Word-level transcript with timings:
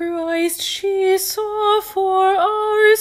Christ 0.00 0.62
she 0.62 1.18
saw 1.18 1.82
for 1.82 2.34
our 2.34 2.96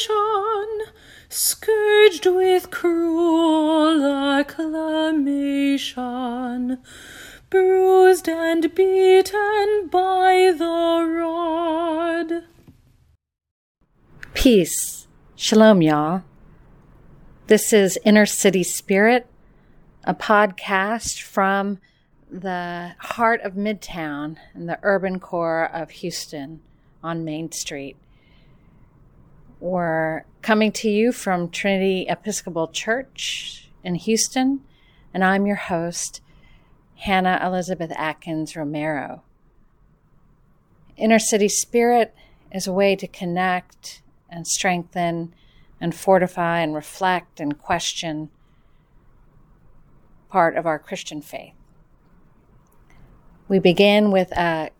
salvation, 0.00 0.82
scourged 1.28 2.26
with 2.26 2.72
cruel 2.72 4.04
acclamation, 4.34 5.62
bruised 7.50 8.28
and 8.28 8.74
beaten 8.74 9.88
by 9.92 10.52
the 10.58 11.06
rod. 11.22 12.42
Peace. 14.34 15.06
Shalom, 15.36 15.82
y'all. 15.82 16.24
This 17.46 17.72
is 17.72 17.96
Inner 18.04 18.26
City 18.26 18.64
Spirit, 18.64 19.28
a 20.02 20.16
podcast 20.16 21.22
from 21.22 21.78
the 22.40 22.96
heart 22.98 23.40
of 23.42 23.52
Midtown 23.52 24.36
and 24.54 24.68
the 24.68 24.80
urban 24.82 25.20
core 25.20 25.70
of 25.72 25.90
Houston 25.90 26.60
on 27.00 27.24
Main 27.24 27.52
Street. 27.52 27.96
We're 29.60 30.24
coming 30.42 30.72
to 30.72 30.90
you 30.90 31.12
from 31.12 31.48
Trinity 31.48 32.06
Episcopal 32.08 32.66
Church 32.68 33.68
in 33.84 33.94
Houston, 33.94 34.62
and 35.12 35.22
I'm 35.22 35.46
your 35.46 35.56
host, 35.56 36.22
Hannah 36.96 37.40
Elizabeth 37.40 37.92
Atkins 37.94 38.56
Romero. 38.56 39.22
Inner 40.96 41.20
City 41.20 41.48
Spirit 41.48 42.16
is 42.50 42.66
a 42.66 42.72
way 42.72 42.96
to 42.96 43.06
connect 43.06 44.02
and 44.28 44.44
strengthen 44.44 45.32
and 45.80 45.94
fortify 45.94 46.58
and 46.60 46.74
reflect 46.74 47.38
and 47.38 47.56
question 47.56 48.28
part 50.28 50.56
of 50.56 50.66
our 50.66 50.80
Christian 50.80 51.22
faith. 51.22 51.54
We 53.46 53.58
begin 53.58 54.10
with 54.10 54.32
a 54.32 54.70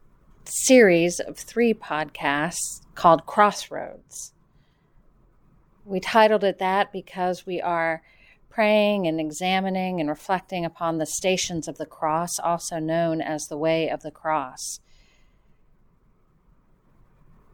series 0.46 1.20
of 1.20 1.36
three 1.36 1.74
podcasts 1.74 2.80
called 2.94 3.26
Crossroads. 3.26 4.32
We 5.84 6.00
titled 6.00 6.44
it 6.44 6.58
that 6.60 6.90
because 6.90 7.44
we 7.44 7.60
are 7.60 8.00
praying 8.48 9.06
and 9.06 9.20
examining 9.20 10.00
and 10.00 10.08
reflecting 10.08 10.64
upon 10.64 10.96
the 10.96 11.04
stations 11.04 11.68
of 11.68 11.76
the 11.76 11.84
cross, 11.84 12.38
also 12.38 12.78
known 12.78 13.20
as 13.20 13.48
the 13.48 13.58
way 13.58 13.90
of 13.90 14.00
the 14.00 14.10
cross. 14.10 14.80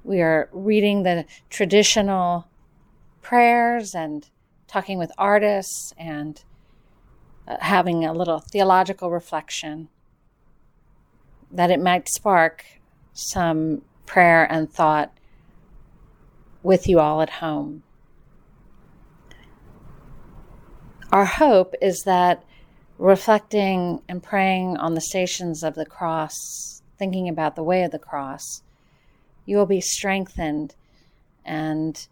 We 0.05 0.20
are 0.20 0.48
reading 0.52 1.02
the 1.02 1.24
traditional 1.48 2.47
prayers 3.20 3.97
and 3.97 4.30
talking 4.69 4.97
with 4.97 5.11
artists 5.19 5.92
and 5.98 6.41
uh, 7.48 7.56
having 7.61 8.05
a 8.05 8.12
little 8.12 8.39
theological 8.39 9.11
reflection 9.11 9.89
that 11.51 11.70
it 11.70 11.81
might 11.81 12.09
spark 12.09 12.65
some 13.12 13.83
prayer 14.06 14.51
and 14.51 14.70
thought 14.70 15.12
with 16.62 16.89
you 16.89 17.01
all 17.01 17.23
at 17.23 17.31
home. 17.31 17.83
Our 21.12 21.25
hope 21.25 21.75
is 21.81 22.03
that 22.05 22.45
reflecting 22.98 24.03
and 24.09 24.23
praying 24.23 24.77
on 24.77 24.95
the 24.95 25.01
stations 25.01 25.62
of 25.62 25.75
the 25.75 25.87
cross, 25.87 26.83
thinking 26.98 27.29
about 27.29 27.57
the 27.57 27.62
way 27.62 27.83
of 27.83 27.91
the 27.91 27.98
cross, 27.98 28.62
you 29.45 29.57
will 29.57 29.67
be 29.67 29.81
strengthened 29.81 30.75
and 31.45 32.07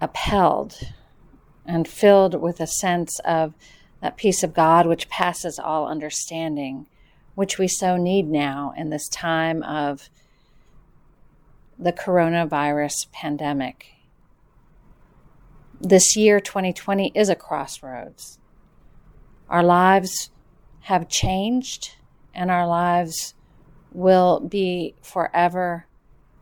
upheld 0.00 0.78
and 1.66 1.86
filled 1.88 2.40
with 2.40 2.60
a 2.60 2.66
sense 2.66 3.18
of 3.20 3.54
that 4.00 4.16
peace 4.16 4.42
of 4.42 4.54
God 4.54 4.86
which 4.86 5.08
passes 5.08 5.58
all 5.58 5.88
understanding 5.88 6.86
which 7.34 7.58
we 7.58 7.68
so 7.68 7.96
need 7.96 8.28
now 8.28 8.72
in 8.76 8.90
this 8.90 9.08
time 9.08 9.62
of 9.62 10.08
the 11.78 11.92
coronavirus 11.92 13.10
pandemic. 13.12 13.86
This 15.80 16.16
year, 16.16 16.40
2020, 16.40 17.12
is 17.14 17.28
a 17.28 17.34
crossroads. 17.34 18.38
Our 19.48 19.62
lives 19.62 20.30
have 20.82 21.08
changed, 21.08 21.96
and 22.34 22.50
our 22.50 22.66
lives 22.66 23.34
will 23.92 24.40
be 24.40 24.94
forever 25.02 25.86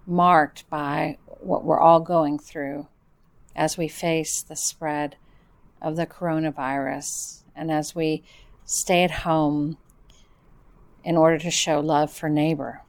marked 0.07 0.69
by 0.69 1.19
what 1.27 1.65
we're 1.65 1.81
all 1.81 2.01
going 2.01 2.39
through 2.39 2.87
as 3.55 3.77
we 3.77 3.89
face 3.89 4.43
the 4.43 4.57
spread 4.57 5.17
of 5.81 5.97
the 5.97 6.07
coronavirus 6.07 7.43
and 7.55 7.71
as 7.71 7.95
we 7.95 8.23
stay 8.65 9.05
at 9.05 9.11
home 9.11 9.77
in 11.05 11.17
order 11.17 11.39
to 11.39 11.51
show 11.51 11.81
love 11.81 12.13
for 12.13 12.29
neighbor. 12.29 12.83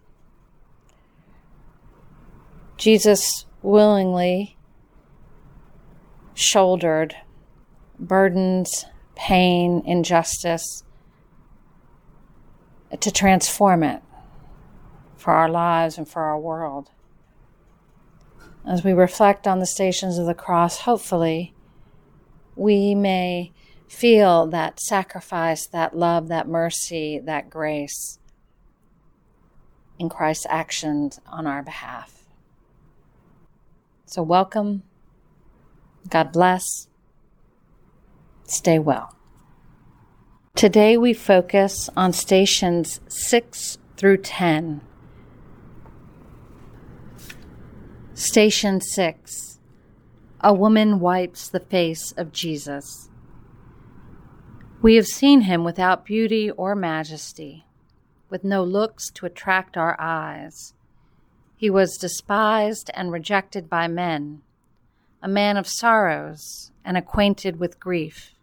Jesus 2.77 3.45
willingly 3.61 4.57
shouldered 6.33 7.15
burdens, 7.99 8.85
pain, 9.15 9.81
injustice 9.85 10.83
to 12.99 13.11
transform 13.11 13.83
it 13.83 14.01
for 15.15 15.31
our 15.31 15.49
lives 15.49 15.97
and 15.97 16.07
for 16.07 16.23
our 16.23 16.39
world. 16.39 16.89
As 18.65 18.83
we 18.83 18.93
reflect 18.93 19.47
on 19.47 19.59
the 19.59 19.65
stations 19.65 20.17
of 20.17 20.25
the 20.25 20.33
cross, 20.33 20.79
hopefully 20.79 21.53
we 22.55 22.95
may 22.95 23.51
feel 23.93 24.47
that 24.47 24.79
sacrifice, 24.79 25.67
that 25.67 25.95
love, 25.95 26.27
that 26.27 26.47
mercy, 26.47 27.19
that 27.19 27.49
grace 27.49 28.17
in 29.99 30.09
Christ's 30.09 30.47
actions 30.49 31.19
on 31.27 31.45
our 31.45 31.61
behalf. 31.61 32.23
So, 34.05 34.23
welcome. 34.23 34.83
God 36.09 36.31
bless. 36.31 36.87
Stay 38.45 38.79
well. 38.79 39.15
Today 40.55 40.97
we 40.97 41.13
focus 41.13 41.89
on 41.95 42.13
stations 42.13 42.99
6 43.07 43.77
through 43.95 44.17
10. 44.17 44.81
Station 48.15 48.81
6 48.81 49.59
A 50.41 50.53
woman 50.53 50.99
wipes 50.99 51.47
the 51.47 51.59
face 51.59 52.11
of 52.17 52.31
Jesus. 52.31 53.09
We 54.83 54.95
have 54.95 55.07
seen 55.07 55.43
him 55.43 55.63
without 55.63 56.03
beauty 56.03 56.51
or 56.51 56.75
majesty, 56.75 57.65
with 58.29 58.43
no 58.43 58.65
looks 58.65 59.09
to 59.11 59.25
attract 59.25 59.77
our 59.77 59.95
eyes. 59.97 60.73
He 61.55 61.69
was 61.69 61.95
despised 61.95 62.91
and 62.93 63.09
rejected 63.09 63.69
by 63.69 63.87
men, 63.87 64.41
a 65.21 65.29
man 65.29 65.55
of 65.55 65.69
sorrows 65.69 66.73
and 66.83 66.97
acquainted 66.97 67.61
with 67.61 67.79
grief. 67.79 68.33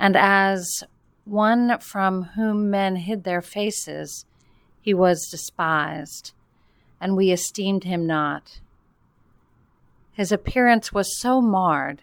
And 0.00 0.16
as 0.16 0.82
one 1.24 1.78
from 1.78 2.30
whom 2.34 2.68
men 2.68 2.96
hid 2.96 3.22
their 3.22 3.40
faces, 3.40 4.26
he 4.80 4.94
was 4.94 5.28
despised, 5.30 6.32
and 7.00 7.16
we 7.16 7.30
esteemed 7.30 7.84
him 7.84 8.04
not. 8.04 8.58
His 10.10 10.32
appearance 10.32 10.92
was 10.92 11.20
so 11.20 11.40
marred, 11.40 12.02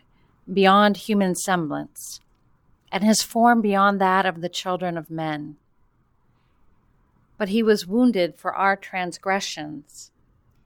beyond 0.49 0.95
human 0.95 1.35
semblance 1.35 2.21
and 2.95 3.03
his 3.03 3.21
form 3.21 3.59
beyond 3.59 3.99
that 3.99 4.25
of 4.25 4.39
the 4.39 4.47
children 4.47 4.97
of 4.97 5.11
men. 5.11 5.57
But 7.37 7.49
he 7.49 7.61
was 7.61 7.85
wounded 7.85 8.37
for 8.37 8.55
our 8.55 8.77
transgressions, 8.77 10.11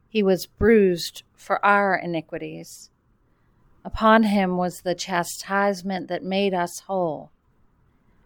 he 0.07 0.21
was 0.21 0.45
bruised 0.45 1.23
for 1.33 1.63
our 1.65 1.95
iniquities. 1.95 2.91
Upon 3.83 4.23
him 4.23 4.57
was 4.57 4.81
the 4.81 4.93
chastisement 4.93 6.07
that 6.09 6.23
made 6.23 6.53
us 6.53 6.81
whole, 6.81 7.31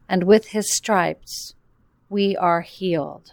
and 0.09 0.25
with 0.25 0.50
his 0.50 0.75
stripes 0.75 1.56
we 2.09 2.36
are 2.36 2.59
healed. 2.59 3.31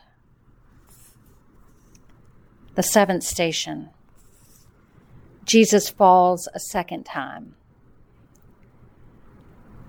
The 2.76 2.84
seventh 2.84 3.24
station 3.24 3.90
Jesus 5.44 5.90
falls 5.90 6.48
a 6.54 6.60
second 6.60 7.06
time. 7.06 7.56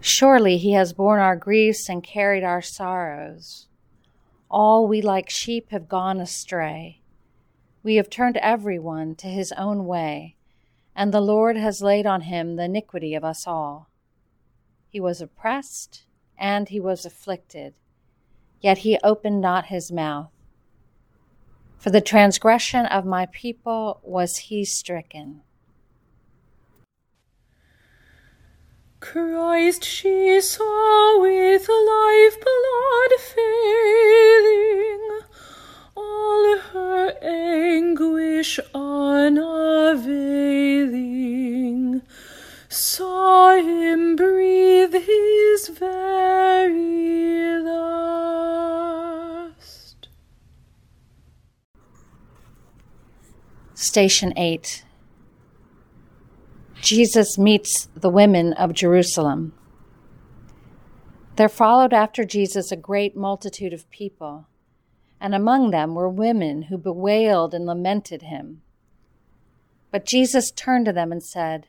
Surely 0.04 0.58
he 0.58 0.72
has 0.72 0.94
borne 0.94 1.20
our 1.20 1.36
griefs 1.36 1.88
and 1.88 2.04
carried 2.04 2.44
our 2.44 2.62
sorrows. 2.62 3.68
All 4.50 4.88
we 4.88 5.00
like 5.00 5.30
sheep 5.30 5.70
have 5.70 5.88
gone 5.88 6.20
astray. 6.20 7.02
We 7.84 7.96
have 7.96 8.10
turned 8.10 8.38
everyone 8.38 9.14
to 9.16 9.28
his 9.28 9.52
own 9.52 9.86
way, 9.86 10.36
and 10.96 11.14
the 11.14 11.22
Lord 11.22 11.56
has 11.56 11.84
laid 11.84 12.08
on 12.08 12.22
him 12.22 12.56
the 12.56 12.64
iniquity 12.64 13.14
of 13.14 13.24
us 13.24 13.46
all. 13.46 13.90
He 14.90 15.00
was 15.00 15.22
oppressed 15.22 16.06
and 16.36 16.70
he 16.70 16.80
was 16.80 17.06
afflicted, 17.06 17.76
yet 18.60 18.80
he 18.80 18.98
opened 19.04 19.40
not 19.40 19.68
his 19.68 19.92
mouth. 19.92 20.32
For 21.78 21.92
the 21.92 22.02
transgression 22.02 22.88
of 22.88 23.06
my 23.06 23.28
people 23.28 24.02
was 24.04 24.38
he 24.38 24.66
stricken 24.66 25.44
Christ 29.02 29.84
she 29.84 30.40
saw 30.42 31.20
with 31.20 31.68
life 31.68 32.38
blood 32.40 33.12
failing, 33.34 35.04
all 35.96 36.58
her 36.72 37.18
anguish 37.22 38.60
unavailing, 38.76 39.64
saw 42.70 43.56
him 43.56 44.16
breathe 44.16 44.94
his 44.94 45.68
very 45.70 47.60
last. 47.64 48.78
Station 53.74 54.32
8 54.38 54.86
Jesus 56.82 57.38
meets 57.38 57.88
the 57.96 58.10
women 58.10 58.54
of 58.54 58.74
Jerusalem. 58.74 59.54
There 61.36 61.48
followed 61.48 61.94
after 61.94 62.26
Jesus 62.26 62.72
a 62.72 62.76
great 62.76 63.16
multitude 63.16 63.72
of 63.72 63.90
people, 63.92 64.48
and 65.20 65.36
among 65.36 65.70
them 65.70 65.94
were 65.94 66.10
women 66.10 66.64
who 66.64 66.80
bewailed 66.80 67.54
and 67.54 67.68
lamented 67.68 68.24
him. 68.24 68.64
But 69.92 70.06
Jesus 70.06 70.50
turned 70.50 70.86
to 70.86 70.94
them 70.94 71.12
and 71.12 71.22
said, 71.22 71.68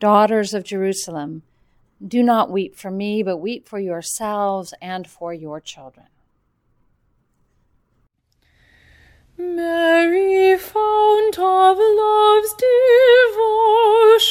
Daughters 0.00 0.54
of 0.54 0.64
Jerusalem, 0.64 1.42
do 2.04 2.22
not 2.22 2.50
weep 2.50 2.74
for 2.74 2.90
me, 2.90 3.22
but 3.22 3.36
weep 3.36 3.68
for 3.68 3.78
yourselves 3.78 4.72
and 4.80 5.06
for 5.06 5.34
your 5.34 5.60
children. 5.60 6.06
Mary, 9.56 10.56
fount 10.56 11.38
of 11.38 11.76
love's 11.78 12.54
devotion, 12.54 14.22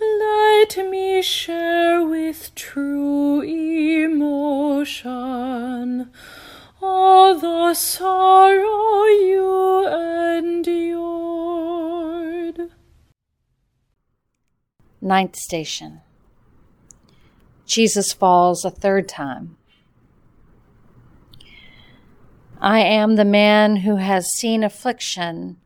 let 0.00 0.78
me 0.88 1.20
share 1.20 2.04
with 2.06 2.54
true 2.54 3.42
emotion 3.42 5.30
all 6.80 7.38
the 7.38 7.74
sorrow 7.74 9.04
you 9.06 9.86
endured. 10.38 11.00
Ninth 15.00 15.36
station. 15.36 16.00
Jesus 17.66 18.12
falls 18.12 18.64
a 18.64 18.70
third 18.70 19.08
time. 19.08 19.56
I 22.62 22.80
am 22.80 23.16
the 23.16 23.24
man 23.24 23.76
who 23.76 23.96
has 23.96 24.34
seen 24.34 24.62
affliction 24.62 25.56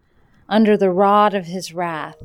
under 0.49 0.76
the 0.76 0.93
rod 0.93 1.35
of 1.35 1.46
his 1.46 1.75
wrath. 1.75 2.23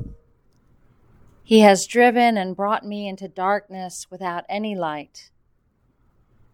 He 1.42 1.58
has 1.60 1.88
driven 1.88 2.38
and 2.38 2.54
brought 2.54 2.86
me 2.86 3.08
into 3.08 3.26
darkness 3.26 4.06
without 4.10 4.44
any 4.48 4.76
light. 4.76 5.30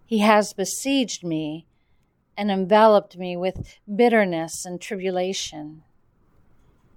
He 0.07 0.21
has 0.21 0.55
besieged 0.55 1.25
me 1.25 1.67
and 2.39 2.51
enveloped 2.51 3.19
me 3.19 3.37
with 3.37 3.77
bitterness 3.95 4.65
and 4.65 4.81
tribulation. 4.81 5.83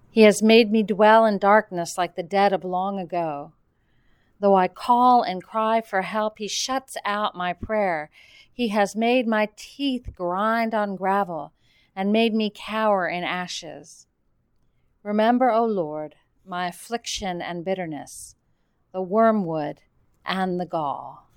He 0.10 0.22
has 0.22 0.42
made 0.42 0.72
me 0.72 0.84
dwell 0.84 1.26
in 1.26 1.38
darkness 1.38 1.98
like 1.98 2.16
the 2.16 2.24
dead 2.24 2.54
of 2.54 2.64
long 2.64 2.98
ago. 2.98 3.52
Though 4.40 4.56
I 4.56 4.70
call 4.70 5.22
and 5.22 5.44
cry 5.44 5.82
for 5.82 6.02
help, 6.02 6.38
he 6.38 6.48
shuts 6.48 6.96
out 7.04 7.36
my 7.36 7.52
prayer. 7.52 8.10
He 8.54 8.70
has 8.70 8.96
made 8.96 9.28
my 9.28 9.50
teeth 9.56 10.10
grind 10.16 10.74
on 10.74 10.96
gravel 10.96 11.54
and 11.96 12.12
made 12.12 12.34
me 12.34 12.52
cower 12.54 13.08
in 13.08 13.24
ashes. 13.24 14.08
Remember, 15.04 15.52
O 15.52 15.66
Lord, 15.66 16.16
my 16.46 16.68
affliction 16.68 17.42
and 17.42 17.64
bitterness, 17.64 18.36
the 18.92 19.02
wormwood 19.02 19.82
and 20.26 20.60
the 20.60 20.66
gall. 20.66 21.30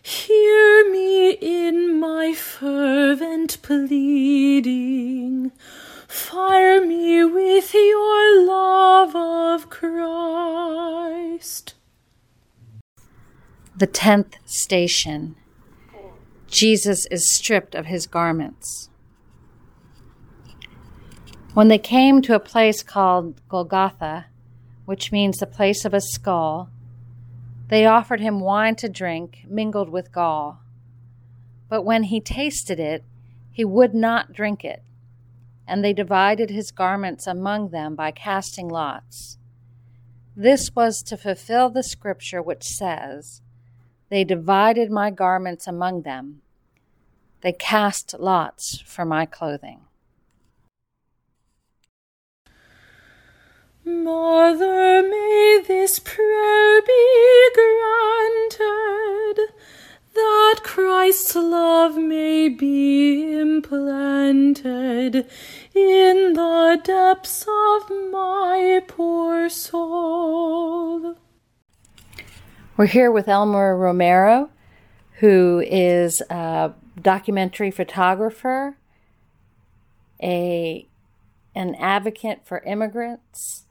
hear 0.02 0.92
me 0.92 1.32
in 1.32 2.00
my 2.00 2.34
fervent 2.34 3.62
pleading. 3.62 5.44
Me 5.44 5.52
with 7.62 7.76
your 7.76 8.44
love 8.48 9.16
of 9.16 9.70
Christ. 9.70 10.16
The 13.78 13.86
tenth 13.86 14.38
station 14.46 15.36
Jesus 16.48 17.06
is 17.12 17.32
stripped 17.32 17.76
of 17.76 17.86
his 17.86 18.08
garments. 18.08 18.90
When 21.54 21.68
they 21.68 21.78
came 21.78 22.24
to 22.24 22.34
a 22.34 22.40
place 22.40 22.82
called 22.82 23.40
Golgotha, 23.48 24.26
which 24.86 25.12
means 25.12 25.38
the 25.38 25.46
place 25.46 25.86
of 25.86 25.94
a 25.94 26.02
skull, 26.02 26.72
they 27.68 27.86
offered 27.86 28.22
him 28.22 28.40
wine 28.40 28.76
to 28.78 28.90
drink 28.90 29.46
mingled 29.48 29.90
with 29.90 30.12
gall. 30.12 30.62
But 31.70 31.84
when 31.84 32.06
he 32.06 32.22
tasted 32.22 32.80
it, 32.80 33.04
he 33.52 33.64
would 33.64 33.94
not 33.94 34.34
drink 34.34 34.66
it 34.66 34.82
and 35.72 35.86
they 35.86 35.94
divided 35.94 36.50
his 36.50 36.70
garments 36.70 37.26
among 37.26 37.70
them 37.70 37.96
by 37.96 38.12
casting 38.12 38.68
lots. 38.68 39.38
This 40.36 40.76
was 40.76 41.02
to 41.04 41.16
fulfill 41.16 41.70
the 41.70 41.82
scripture 41.82 42.42
which 42.42 42.64
says, 42.64 43.42
They 44.10 44.26
divided 44.26 44.92
my 44.92 45.12
garments 45.12 45.68
among 45.68 46.02
them, 46.02 46.42
they 47.40 47.54
cast 47.54 48.20
lots 48.20 48.82
for 48.86 49.06
my 49.06 49.26
clothing. 49.26 49.80
Mother, 53.86 55.02
may 55.04 55.64
this 55.66 56.00
prayer 56.00 56.82
be 56.82 57.50
granted 57.56 59.54
that 60.14 60.60
Christ's 60.64 61.36
love 61.36 61.98
may 61.98 62.50
be 62.50 63.34
implanted 63.34 65.16
in 65.74 66.34
the 66.34 66.80
depths 66.84 67.44
of 67.44 67.90
my 68.12 68.82
poor 68.88 69.50
soul. 69.50 71.16
We're 72.78 72.86
here 72.88 73.12
with 73.12 73.28
Elmer 73.28 73.78
Romero, 73.78 74.50
who 75.20 75.64
is 75.66 76.22
a 76.30 76.74
documentary 77.00 77.72
photographer, 77.72 78.78
a 80.22 80.88
an 81.54 81.76
advocate 81.76 82.42
for 82.46 82.60
immigrants, 82.60 83.66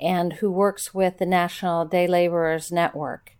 and 0.00 0.34
who 0.34 0.50
works 0.50 0.94
with 0.94 1.18
the 1.18 1.26
National 1.26 1.84
Day 1.84 2.06
Laborers 2.06 2.70
Network. 2.70 3.32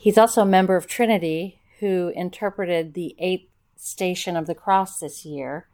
He's 0.00 0.16
also 0.16 0.42
a 0.42 0.46
member 0.46 0.76
of 0.76 0.86
Trinity, 0.86 1.60
who 1.80 2.12
interpreted 2.14 2.94
the 2.94 3.16
eighth 3.18 3.50
station 3.76 4.36
of 4.36 4.46
the 4.46 4.54
cross 4.54 5.00
this 5.00 5.24
year, 5.24 5.68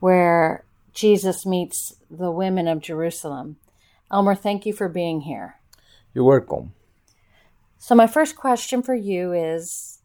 where 0.00 0.64
Jesus 0.92 1.46
meets 1.46 1.94
the 2.10 2.32
women 2.32 2.66
of 2.66 2.80
Jerusalem. 2.80 3.58
Elmer, 4.10 4.34
thank 4.34 4.66
you 4.66 4.72
for 4.72 4.88
being 4.88 5.20
here. 5.20 5.60
You're 6.14 6.24
welcome. 6.24 6.72
So, 7.78 7.94
my 7.94 8.08
first 8.08 8.34
question 8.34 8.82
for 8.82 8.94
you 8.94 9.32
is 9.32 10.00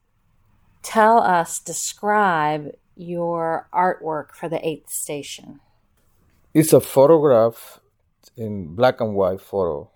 tell 0.84 1.20
us, 1.20 1.60
describe 1.60 2.76
your 2.96 3.68
artwork 3.74 4.34
for 4.34 4.48
the 4.48 4.66
eighth 4.68 4.92
station. 4.92 5.60
It's 6.54 6.72
a 6.72 6.80
photograph 6.80 7.80
in 8.38 8.76
black 8.76 9.02
and 9.02 9.16
white 9.16 9.42
photo 9.42 9.90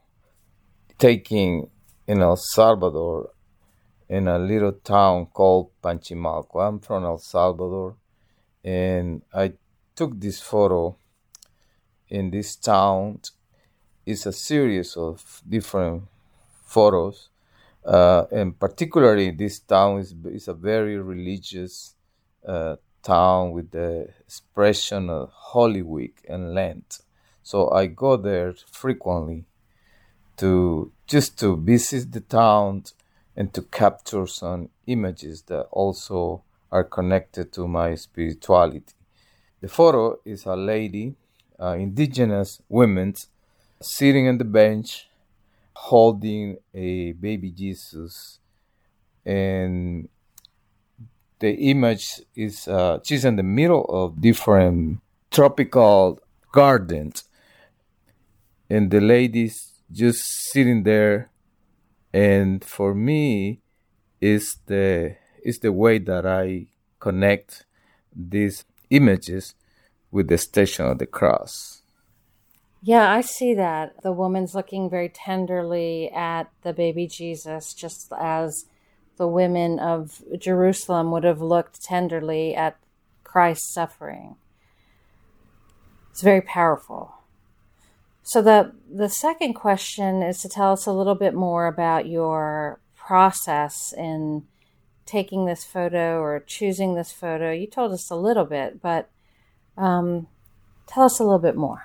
taking 0.98 1.70
in 2.08 2.22
El 2.22 2.36
Salvador 2.36 3.32
in 4.08 4.28
a 4.28 4.38
little 4.38 4.74
town 4.74 5.28
called 5.28 5.72
Panchimalco. 5.82 6.68
I'm 6.68 6.80
from 6.80 7.04
El 7.06 7.18
Salvador 7.18 7.96
and 8.64 9.22
I 9.34 9.54
took 9.96 10.20
this 10.20 10.40
photo 10.40 10.96
in 12.10 12.32
this 12.32 12.56
town. 12.56 13.22
It's 14.06 14.26
a 14.26 14.34
series 14.34 14.96
of 14.96 15.42
different 15.48 16.04
photos. 16.66 17.30
Uh, 17.84 18.26
and 18.32 18.60
particularly, 18.60 19.30
this 19.32 19.60
town 19.60 20.00
is, 20.00 20.16
is 20.26 20.48
a 20.48 20.54
very 20.54 20.98
religious 20.98 21.96
uh, 22.48 22.76
town 23.04 23.52
with 23.52 23.70
the 23.72 24.10
expression 24.22 25.10
of 25.10 25.30
Holy 25.32 25.84
Week 25.84 26.26
and 26.28 26.56
Lent. 26.56 27.00
So 27.44 27.70
I 27.70 27.86
go 27.86 28.18
there 28.18 28.56
frequently 28.72 29.46
to 30.38 30.92
just 31.08 31.38
to 31.40 31.56
visit 31.58 32.12
the 32.12 32.22
town 32.22 32.84
and 33.36 33.54
to 33.54 33.62
capture 33.62 34.26
some 34.26 34.70
images 34.88 35.44
that 35.44 35.64
also 35.72 36.44
are 36.72 36.84
connected 36.84 37.52
to 37.54 37.68
my 37.68 37.96
spirituality. 37.96 38.94
The 39.62 39.68
photo 39.68 40.20
is 40.26 40.46
a 40.46 40.56
lady, 40.56 41.16
uh, 41.60 41.76
indigenous 41.80 42.62
women, 42.70 43.16
sitting 43.82 44.28
on 44.28 44.38
the 44.38 44.46
bench 44.46 45.08
holding 45.76 46.58
a 46.74 47.12
baby 47.14 47.52
Jesus. 47.52 48.40
And 49.26 50.10
the 51.40 51.52
image 51.52 52.22
is 52.36 52.68
uh, 52.68 53.00
she's 53.04 53.26
in 53.26 53.36
the 53.36 53.44
middle 53.44 53.86
of 53.86 54.22
different 54.22 55.00
tropical 55.32 56.20
gardens. 56.52 57.26
And 58.70 58.90
the 58.90 59.02
ladies 59.02 59.75
just 59.92 60.20
sitting 60.52 60.84
there 60.84 61.32
and 62.14 62.64
for 62.64 62.96
me 62.96 63.62
is 64.22 64.58
the 64.68 65.18
is 65.44 65.60
the 65.60 65.72
way 65.72 66.00
that 66.00 66.26
I 66.26 66.68
connect 67.00 67.66
these 68.16 68.66
images 68.90 69.54
with 70.12 70.28
the 70.28 70.38
station 70.38 70.86
of 70.86 70.98
the 70.98 71.06
cross. 71.06 71.84
Yeah, 72.82 73.12
I 73.12 73.22
see 73.22 73.54
that. 73.56 74.02
The 74.02 74.12
woman's 74.12 74.56
looking 74.56 74.90
very 74.90 75.10
tenderly 75.10 76.10
at 76.12 76.50
the 76.62 76.72
baby 76.72 77.08
Jesus, 77.08 77.74
just 77.74 78.12
as 78.18 78.66
the 79.18 79.28
women 79.28 79.80
of 79.80 80.22
Jerusalem 80.38 81.12
would 81.12 81.24
have 81.24 81.42
looked 81.42 81.84
tenderly 81.84 82.56
at 82.56 82.78
Christ's 83.24 83.74
suffering. 83.74 84.36
It's 86.12 86.22
very 86.22 86.42
powerful. 86.42 87.14
So 88.28 88.42
the 88.42 88.74
the 88.92 89.08
second 89.08 89.54
question 89.54 90.24
is 90.24 90.42
to 90.42 90.50
tell 90.50 90.72
us 90.74 90.88
a 90.88 90.92
little 90.92 91.14
bit 91.14 91.36
more 91.36 91.68
about 91.68 92.08
your 92.08 92.80
process 92.96 93.94
in 93.96 94.48
taking 95.06 95.46
this 95.46 95.64
photo 95.64 96.20
or 96.20 96.40
choosing 96.40 96.96
this 96.96 97.12
photo. 97.12 97.52
You 97.52 97.68
told 97.68 97.92
us 97.92 98.10
a 98.10 98.16
little 98.16 98.46
bit, 98.46 98.82
but 98.82 99.12
um, 99.78 100.26
tell 100.88 101.04
us 101.04 101.20
a 101.20 101.24
little 101.24 101.38
bit 101.38 101.56
more. 101.56 101.84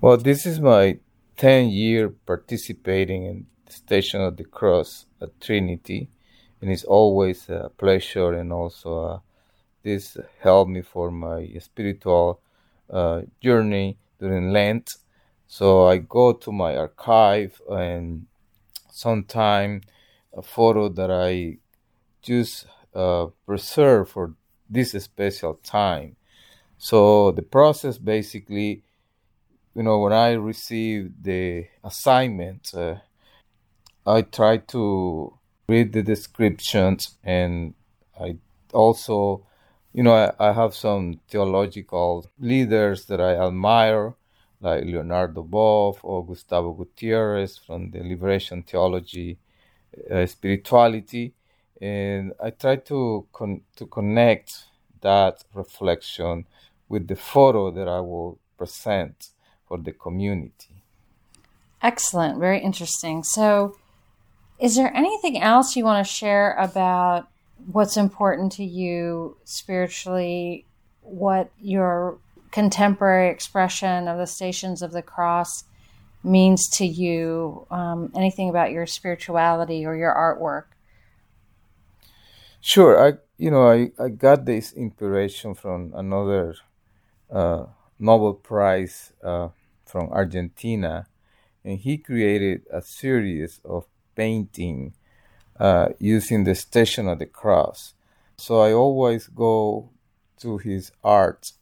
Well, 0.00 0.16
this 0.16 0.44
is 0.44 0.58
my 0.58 0.98
10 1.36 1.68
year 1.68 2.08
participating 2.08 3.24
in 3.24 3.46
the 3.66 3.72
Station 3.72 4.20
of 4.22 4.36
the 4.36 4.44
Cross 4.44 5.06
at 5.20 5.40
Trinity, 5.40 6.08
and 6.60 6.68
it's 6.68 6.82
always 6.82 7.48
a 7.48 7.70
pleasure 7.78 8.32
and 8.32 8.52
also 8.52 9.04
uh, 9.04 9.18
this 9.84 10.16
helped 10.40 10.72
me 10.72 10.82
for 10.82 11.12
my 11.12 11.48
spiritual 11.60 12.40
uh, 12.90 13.22
journey 13.40 13.98
during 14.18 14.52
Lent. 14.52 14.96
So 15.52 15.86
I 15.86 15.98
go 15.98 16.32
to 16.32 16.50
my 16.50 16.78
archive 16.78 17.60
and 17.70 18.24
sometime 18.90 19.82
a 20.32 20.40
photo 20.40 20.88
that 20.88 21.10
I 21.10 21.58
just 22.22 22.64
uh, 22.94 23.26
preserve 23.44 24.08
for 24.08 24.32
this 24.70 24.92
special 24.92 25.60
time. 25.62 26.16
So 26.78 27.32
the 27.32 27.42
process 27.42 27.98
basically 27.98 28.82
you 29.74 29.82
know, 29.82 29.98
when 29.98 30.14
I 30.14 30.32
received 30.32 31.22
the 31.22 31.66
assignment, 31.84 32.72
uh, 32.74 32.94
I 34.06 34.22
try 34.22 34.56
to 34.56 35.38
read 35.68 35.92
the 35.92 36.02
descriptions 36.02 37.18
and 37.22 37.74
I 38.18 38.36
also, 38.72 39.46
you 39.92 40.02
know, 40.02 40.14
I, 40.14 40.32
I, 40.48 40.52
have 40.54 40.74
some 40.74 41.20
theological 41.28 42.26
leaders 42.38 43.04
that 43.06 43.20
I 43.20 43.36
admire, 43.36 44.14
like 44.62 44.84
Leonardo 44.84 45.42
Boff 45.42 45.98
or 46.02 46.24
Gustavo 46.24 46.72
Gutierrez 46.72 47.58
from 47.58 47.90
the 47.90 48.00
Liberation 48.02 48.62
Theology, 48.62 49.38
uh, 50.10 50.24
Spirituality. 50.26 51.34
And 51.80 52.32
I 52.42 52.50
try 52.50 52.76
to 52.76 53.26
con- 53.32 53.62
to 53.76 53.86
connect 53.86 54.64
that 55.00 55.44
reflection 55.52 56.46
with 56.88 57.08
the 57.08 57.16
photo 57.16 57.70
that 57.72 57.88
I 57.88 58.00
will 58.00 58.38
present 58.56 59.30
for 59.66 59.78
the 59.78 59.92
community. 59.92 60.82
Excellent, 61.82 62.38
very 62.38 62.60
interesting. 62.60 63.24
So, 63.24 63.76
is 64.60 64.76
there 64.76 64.94
anything 64.94 65.42
else 65.42 65.74
you 65.74 65.84
want 65.84 66.06
to 66.06 66.12
share 66.12 66.54
about 66.54 67.28
what's 67.70 67.96
important 67.96 68.52
to 68.52 68.64
you 68.64 69.36
spiritually, 69.44 70.64
what 71.00 71.50
your 71.60 72.18
contemporary 72.52 73.30
expression 73.30 74.06
of 74.06 74.18
the 74.18 74.26
Stations 74.26 74.82
of 74.82 74.92
the 74.92 75.02
Cross 75.02 75.64
means 76.22 76.68
to 76.68 76.86
you, 76.86 77.66
um, 77.70 78.12
anything 78.14 78.48
about 78.48 78.70
your 78.70 78.86
spirituality 78.86 79.84
or 79.84 79.96
your 79.96 80.14
artwork? 80.14 80.66
Sure, 82.60 82.94
I 83.04 83.18
you 83.38 83.50
know 83.50 83.68
I, 83.68 83.90
I 83.98 84.08
got 84.08 84.44
this 84.44 84.72
inspiration 84.72 85.54
from 85.54 85.92
another 85.96 86.54
uh, 87.28 87.64
Nobel 87.98 88.34
Prize 88.34 89.12
uh, 89.24 89.48
from 89.84 90.10
Argentina, 90.10 91.06
and 91.64 91.78
he 91.80 91.98
created 91.98 92.62
a 92.70 92.80
series 92.80 93.60
of 93.64 93.86
painting 94.14 94.94
uh, 95.58 95.88
using 95.98 96.44
the 96.44 96.54
Station 96.54 97.08
of 97.08 97.18
the 97.18 97.26
Cross. 97.26 97.94
So 98.36 98.60
I 98.60 98.72
always 98.72 99.26
go 99.26 99.90
to 100.38 100.58
his 100.58 100.92
art 101.02 101.52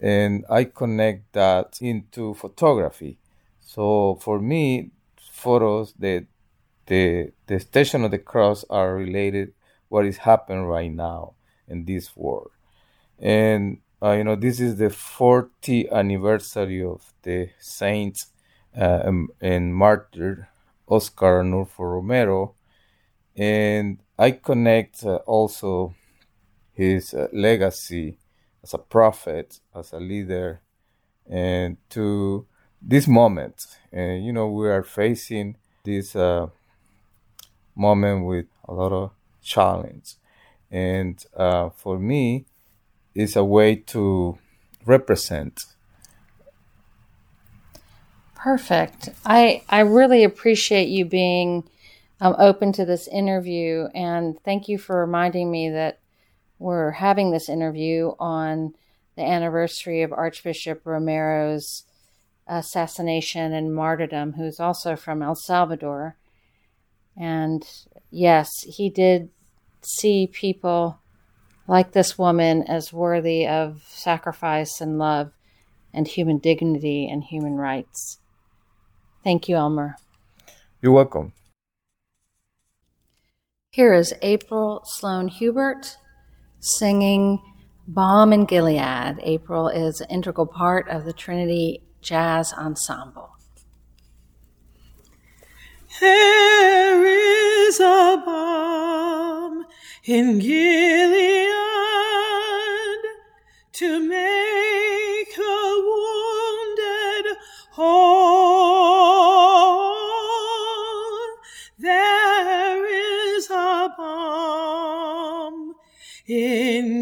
and 0.00 0.44
I 0.50 0.64
connect 0.64 1.32
that 1.32 1.78
into 1.80 2.34
photography. 2.34 3.18
So 3.60 4.18
for 4.20 4.40
me, 4.40 4.90
photos 5.16 5.94
that 5.98 6.26
the 6.86 7.32
the 7.46 7.60
Station 7.60 8.04
of 8.04 8.10
the 8.10 8.18
Cross 8.18 8.64
are 8.70 8.94
related 8.94 9.52
what 9.88 10.06
is 10.06 10.18
happening 10.18 10.64
right 10.64 10.92
now 10.92 11.34
in 11.66 11.84
this 11.84 12.16
world, 12.16 12.50
and 13.18 13.78
uh, 14.02 14.12
you 14.12 14.24
know, 14.24 14.36
this 14.36 14.60
is 14.60 14.76
the 14.76 14.90
40th 14.90 15.90
anniversary 15.92 16.82
of 16.84 17.12
the 17.22 17.50
saints 17.58 18.26
uh, 18.76 19.10
and 19.40 19.74
martyr 19.74 20.48
Oscar 20.86 21.42
Arnulfo 21.42 21.80
Romero, 21.80 22.54
and 23.36 23.98
I 24.18 24.32
connect 24.32 25.04
uh, 25.04 25.16
also 25.26 25.94
his 26.72 27.12
uh, 27.14 27.28
legacy 27.32 28.18
as 28.68 28.74
a 28.74 28.78
prophet, 28.78 29.60
as 29.74 29.92
a 29.92 29.98
leader, 29.98 30.60
and 31.26 31.78
to 31.88 32.46
this 32.82 33.08
moment. 33.08 33.66
And 33.90 34.24
you 34.24 34.32
know, 34.32 34.48
we 34.48 34.68
are 34.68 34.82
facing 34.82 35.56
this 35.84 36.14
uh, 36.14 36.48
moment 37.74 38.26
with 38.26 38.46
a 38.66 38.74
lot 38.74 38.92
of 38.92 39.10
challenge, 39.42 40.16
and 40.70 41.24
uh, 41.34 41.70
for 41.70 41.98
me 41.98 42.44
it's 43.14 43.36
a 43.36 43.44
way 43.44 43.74
to 43.74 44.38
represent. 44.84 45.64
Perfect. 48.34 49.08
I 49.24 49.62
I 49.70 49.80
really 49.80 50.24
appreciate 50.24 50.88
you 50.88 51.06
being 51.06 51.64
um, 52.20 52.36
open 52.38 52.72
to 52.72 52.84
this 52.84 53.08
interview, 53.08 53.88
and 53.94 54.38
thank 54.44 54.68
you 54.68 54.76
for 54.76 55.00
reminding 55.00 55.50
me 55.50 55.70
that 55.70 56.00
we're 56.58 56.92
having 56.92 57.30
this 57.30 57.48
interview 57.48 58.12
on 58.18 58.74
the 59.16 59.22
anniversary 59.22 60.02
of 60.02 60.12
Archbishop 60.12 60.82
Romero's 60.84 61.84
assassination 62.46 63.52
and 63.52 63.74
martyrdom, 63.74 64.32
who's 64.32 64.58
also 64.58 64.96
from 64.96 65.22
El 65.22 65.34
Salvador. 65.34 66.16
And 67.16 67.66
yes, 68.10 68.48
he 68.62 68.90
did 68.90 69.30
see 69.82 70.26
people 70.26 71.00
like 71.66 71.92
this 71.92 72.18
woman 72.18 72.62
as 72.62 72.92
worthy 72.92 73.46
of 73.46 73.82
sacrifice 73.88 74.80
and 74.80 74.98
love 74.98 75.32
and 75.92 76.06
human 76.06 76.38
dignity 76.38 77.08
and 77.08 77.24
human 77.24 77.56
rights. 77.56 78.18
Thank 79.22 79.48
you, 79.48 79.56
Elmer. 79.56 79.96
You're 80.80 80.92
welcome. 80.92 81.32
Here 83.70 83.92
is 83.92 84.14
April 84.22 84.82
Sloan 84.84 85.28
Hubert 85.28 85.98
singing 86.60 87.40
Balm 87.86 88.32
in 88.32 88.44
Gilead. 88.44 89.18
April 89.22 89.68
is 89.68 90.00
an 90.00 90.10
integral 90.10 90.46
part 90.46 90.88
of 90.88 91.04
the 91.04 91.12
Trinity 91.12 91.82
Jazz 92.02 92.52
Ensemble. 92.52 93.30
There 96.00 97.04
is 97.04 97.80
a 97.80 98.22
balm 98.24 99.64
in 100.04 100.38
Gilead 100.38 101.48
to 103.72 104.00
make 104.00 104.77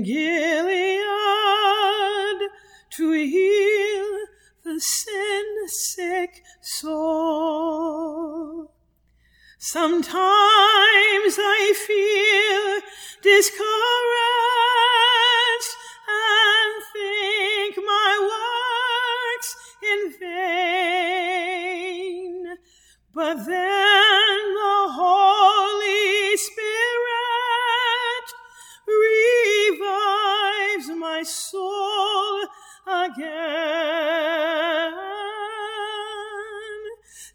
Gilead 0.02 1.06
to 2.96 3.12
heal 3.12 4.26
the 4.64 4.80
sin 4.80 5.68
sick 5.68 6.42
soul. 6.60 8.72
Sometimes 9.58 11.38
I 11.38 11.72
feel 11.86 12.80
discouraged 13.22 13.66
and 16.08 16.82
think 16.92 17.76
my 17.84 18.18
works 18.32 19.56
in 19.82 20.12
vain. 20.20 20.76
But 23.14 23.46
then 23.46 24.15
my 31.16 31.22
soul 31.22 32.42
again. 32.86 33.16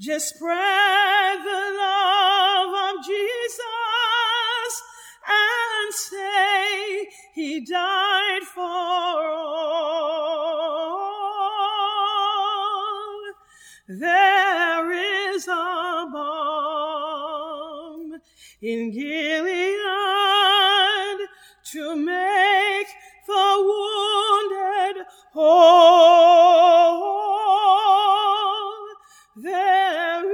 just 0.00 0.36
spread 0.36 1.38
the 1.44 1.76
love 1.76 2.96
of 2.96 3.04
Jesus 3.04 3.60
and 5.28 5.92
say 5.92 7.08
he 7.34 7.60
died 7.66 8.09
in 18.90 18.98
Gilead 18.98 19.78
to 21.72 21.96
make 21.96 22.86
the 23.26 23.56
wounded 23.58 25.06
whole. 25.32 25.50
There 29.36 30.24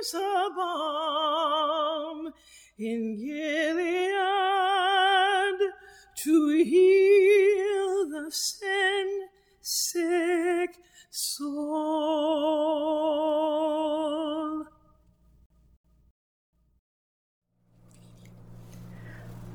is 0.00 0.14
a 0.14 0.50
balm 0.56 2.32
in 2.78 3.16
Gilead 3.16 3.27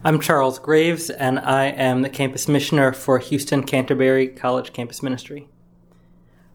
I'm 0.05 0.19
Charles 0.19 0.59
Graves, 0.59 1.09
and 1.09 1.39
I 1.39 1.67
am 1.67 2.01
the 2.01 2.09
campus 2.09 2.49
missioner 2.49 2.91
for 2.91 3.19
Houston 3.19 3.63
Canterbury 3.63 4.27
College 4.27 4.73
Campus 4.73 5.01
Ministry. 5.01 5.47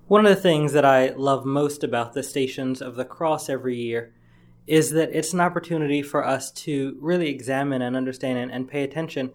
One 0.07 0.26
of 0.26 0.37
the 0.37 0.43
things 0.43 0.75
that 0.75 0.85
I 0.85 1.14
love 1.17 1.47
most 1.47 1.83
about 1.83 2.12
the 2.12 2.23
Stations 2.23 2.83
of 2.83 2.95
the 2.95 3.07
Cross 3.07 3.49
every 3.49 3.75
year 3.75 4.12
is 4.67 4.90
that 4.90 5.14
it's 5.14 5.33
an 5.33 5.40
opportunity 5.40 6.02
for 6.02 6.26
us 6.26 6.50
to 6.50 6.99
really 7.00 7.31
examine 7.31 7.81
and 7.81 7.97
understand 7.97 8.37
and, 8.37 8.52
and 8.52 8.69
pay 8.69 8.83
attention, 8.83 9.31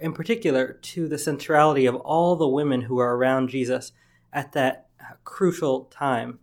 in 0.00 0.12
particular, 0.12 0.74
to 0.82 1.08
the 1.08 1.18
centrality 1.18 1.86
of 1.86 1.96
all 1.96 2.36
the 2.36 2.46
women 2.46 2.82
who 2.82 2.98
are 2.98 3.16
around 3.16 3.48
Jesus 3.48 3.90
at 4.32 4.52
that 4.52 4.86
crucial 5.24 5.86
time. 5.86 6.38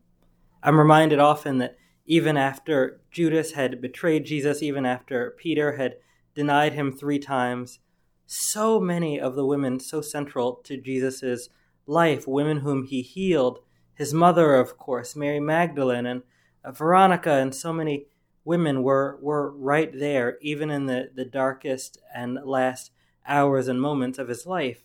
I'm 0.62 0.78
reminded 0.78 1.20
often 1.20 1.60
that 1.60 1.78
even 2.06 2.36
after 2.36 3.00
Judas 3.12 3.54
had 3.54 3.80
betrayed 3.80 4.26
Jesus, 4.26 4.62
even 4.62 4.86
after 4.86 5.34
Peter 5.38 5.78
had 5.78 5.96
denied 6.36 6.74
him 6.74 6.92
three 6.92 7.20
times, 7.20 7.80
so 8.26 8.80
many 8.80 9.20
of 9.20 9.36
the 9.36 9.46
women 9.46 9.80
so 9.80 10.02
central 10.02 10.56
to 10.64 10.78
Jesus' 10.78 11.50
life, 11.86 12.28
women 12.28 12.60
whom 12.60 12.84
he 12.86 13.02
healed, 13.02 13.60
his 13.94 14.14
mother, 14.14 14.56
of 14.56 14.78
course, 14.78 15.16
Mary 15.16 15.40
Magdalene, 15.40 16.06
and 16.06 16.24
uh, 16.64 16.72
Veronica, 16.72 17.34
and 17.34 17.54
so 17.54 17.72
many 17.72 18.08
women 18.46 18.84
were, 18.84 19.18
were 19.22 19.52
right 19.52 19.98
there, 19.98 20.38
even 20.42 20.70
in 20.70 20.86
the, 20.88 21.10
the 21.14 21.26
darkest 21.26 21.98
and 22.14 22.40
last 22.44 22.92
hours 23.28 23.68
and 23.68 23.82
moments 23.82 24.18
of 24.18 24.28
his 24.28 24.46
life. 24.46 24.84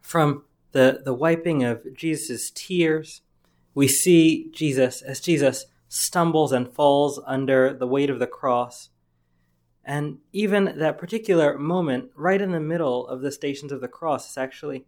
From 0.00 0.44
the, 0.72 1.00
the 1.04 1.14
wiping 1.14 1.62
of 1.62 1.94
Jesus' 1.94 2.50
tears, 2.54 3.22
we 3.74 3.88
see 3.88 4.50
Jesus 4.52 5.00
as 5.02 5.20
Jesus 5.20 5.66
stumbles 5.88 6.52
and 6.52 6.68
falls 6.72 7.20
under 7.26 7.72
the 7.72 7.86
weight 7.86 8.10
of 8.10 8.18
the 8.18 8.26
cross. 8.26 8.90
And 9.84 10.18
even 10.32 10.78
that 10.78 10.98
particular 10.98 11.58
moment, 11.58 12.10
right 12.16 12.40
in 12.40 12.52
the 12.52 12.60
middle 12.60 13.06
of 13.06 13.20
the 13.20 13.30
Stations 13.30 13.70
of 13.70 13.80
the 13.80 13.88
Cross, 13.88 14.30
is 14.30 14.38
actually 14.38 14.86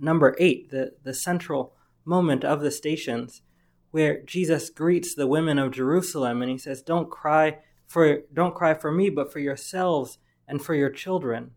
number 0.00 0.34
eight, 0.38 0.70
the, 0.70 0.94
the 1.02 1.14
central 1.14 1.74
moment 2.04 2.44
of 2.44 2.60
the 2.60 2.70
stations, 2.70 3.42
where 3.90 4.22
Jesus 4.22 4.70
greets 4.70 5.14
the 5.14 5.26
women 5.26 5.58
of 5.58 5.72
Jerusalem 5.72 6.42
and 6.42 6.50
he 6.50 6.58
says, 6.58 6.80
Don't 6.82 7.10
cry 7.10 7.58
for 7.86 8.20
don't 8.32 8.54
cry 8.54 8.74
for 8.74 8.92
me, 8.92 9.10
but 9.10 9.32
for 9.32 9.40
yourselves 9.40 10.18
and 10.46 10.62
for 10.62 10.74
your 10.74 10.90
children, 10.90 11.50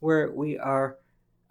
where 0.00 0.30
we 0.30 0.58
are 0.58 0.96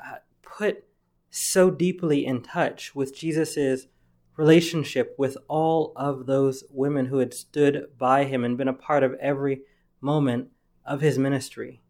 uh, 0.03 0.17
put 0.41 0.85
so 1.29 1.69
deeply 1.69 2.25
in 2.25 2.41
touch 2.41 2.95
with 2.95 3.15
Jesus's 3.15 3.87
relationship 4.35 5.15
with 5.17 5.37
all 5.47 5.93
of 5.95 6.25
those 6.25 6.63
women 6.69 7.05
who 7.05 7.19
had 7.19 7.33
stood 7.33 7.87
by 7.97 8.25
him 8.25 8.43
and 8.43 8.57
been 8.57 8.67
a 8.67 8.73
part 8.73 9.03
of 9.03 9.13
every 9.15 9.61
moment 10.01 10.49
of 10.85 11.01
his 11.01 11.17
ministry. 11.17 11.81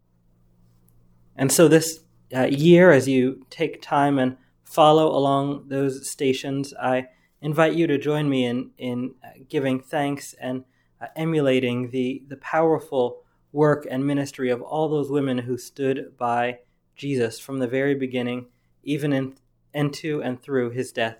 And 1.35 1.51
so, 1.51 1.67
this 1.67 1.99
uh, 2.35 2.45
year, 2.45 2.91
as 2.91 3.07
you 3.07 3.45
take 3.49 3.81
time 3.81 4.17
and 4.17 4.37
follow 4.63 5.07
along 5.07 5.67
those 5.67 6.09
stations, 6.09 6.73
I 6.81 7.07
invite 7.41 7.73
you 7.73 7.87
to 7.87 7.97
join 7.97 8.29
me 8.29 8.45
in, 8.45 8.71
in 8.77 9.15
uh, 9.23 9.29
giving 9.49 9.79
thanks 9.79 10.33
and 10.33 10.63
uh, 11.01 11.07
emulating 11.15 11.91
the, 11.91 12.23
the 12.27 12.37
powerful 12.37 13.23
work 13.51 13.85
and 13.89 14.05
ministry 14.05 14.49
of 14.49 14.61
all 14.61 14.89
those 14.89 15.09
women 15.09 15.37
who 15.37 15.57
stood 15.57 16.17
by 16.17 16.59
Jesus 16.95 17.39
from 17.39 17.59
the 17.59 17.67
very 17.67 17.95
beginning, 17.95 18.47
even 18.83 19.13
in, 19.13 19.35
into 19.73 20.21
and 20.21 20.41
through 20.41 20.71
his 20.71 20.91
death. 20.91 21.17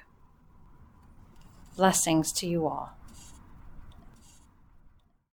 Blessings 1.76 2.32
to 2.32 2.46
you 2.46 2.66
all. 2.66 2.90